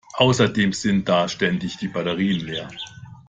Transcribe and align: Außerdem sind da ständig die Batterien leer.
Außerdem 0.17 0.73
sind 0.73 1.07
da 1.07 1.27
ständig 1.29 1.77
die 1.77 1.87
Batterien 1.87 2.39
leer. 2.39 2.69